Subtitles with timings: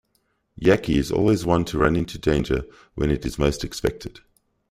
[0.59, 2.63] Yakky is always one to run into danger
[2.95, 4.19] when it is most expected.